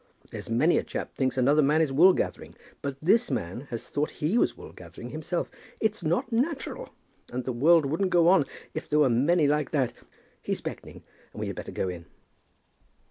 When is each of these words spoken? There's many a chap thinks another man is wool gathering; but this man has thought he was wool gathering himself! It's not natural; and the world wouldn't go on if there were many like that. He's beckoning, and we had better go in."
There's 0.31 0.49
many 0.49 0.79
a 0.79 0.83
chap 0.83 1.13
thinks 1.13 1.37
another 1.37 1.61
man 1.61 1.79
is 1.79 1.91
wool 1.93 2.13
gathering; 2.13 2.55
but 2.81 2.97
this 3.03 3.29
man 3.29 3.67
has 3.69 3.83
thought 3.87 4.09
he 4.09 4.35
was 4.35 4.57
wool 4.57 4.71
gathering 4.73 5.09
himself! 5.09 5.51
It's 5.79 6.03
not 6.03 6.31
natural; 6.31 6.89
and 7.31 7.45
the 7.45 7.53
world 7.53 7.85
wouldn't 7.85 8.09
go 8.09 8.27
on 8.27 8.45
if 8.73 8.89
there 8.89 8.97
were 8.97 9.09
many 9.11 9.47
like 9.47 9.69
that. 9.69 9.93
He's 10.41 10.59
beckoning, 10.59 11.03
and 11.33 11.39
we 11.39 11.45
had 11.45 11.55
better 11.55 11.71
go 11.71 11.87
in." 11.87 12.07